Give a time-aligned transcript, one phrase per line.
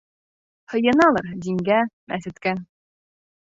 [0.73, 1.77] Һыйыналыр дингә,
[2.15, 2.55] мәсеткә.